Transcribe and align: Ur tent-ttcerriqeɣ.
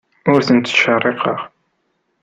Ur 0.31 0.41
tent-ttcerriqeɣ. 0.47 1.39